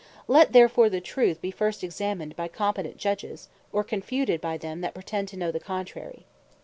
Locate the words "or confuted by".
3.71-4.57